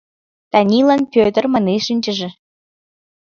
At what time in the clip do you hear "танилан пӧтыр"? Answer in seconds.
0.51-1.45